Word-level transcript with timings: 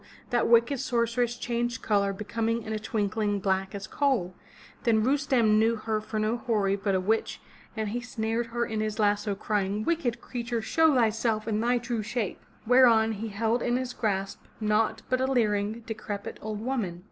that 0.31 0.47
wicked 0.47 0.79
sorceress 0.79 1.37
changed 1.37 1.83
color 1.83 2.11
becoming 2.11 2.63
in 2.63 2.73
a 2.73 2.79
twinkling 2.79 3.39
black 3.39 3.75
as 3.75 3.85
coal. 3.85 4.33
Then 4.81 5.03
Rustem 5.03 5.59
knew 5.59 5.75
her 5.75 6.01
for 6.01 6.17
no 6.17 6.37
houri 6.37 6.75
but 6.75 6.95
a 6.95 6.99
witch 6.99 7.39
and 7.77 7.89
he 7.89 8.01
snared 8.01 8.47
her 8.47 8.65
in 8.65 8.79
his 8.79 8.97
lasso 8.97 9.35
crying, 9.35 9.83
"Wicked 9.83 10.19
creature, 10.19 10.59
show 10.59 10.95
thyself 10.95 11.47
in 11.47 11.59
thy 11.59 11.77
true 11.77 12.01
shape!'' 12.01 12.41
Whereon 12.65 13.11
he 13.11 13.27
held 13.27 13.61
in 13.61 13.77
his 13.77 13.93
grasp 13.93 14.43
naught 14.59 15.03
but 15.07 15.21
a 15.21 15.27
leering, 15.31 15.81
decrepit, 15.85 16.39
old 16.41 16.61
woman. 16.61 16.99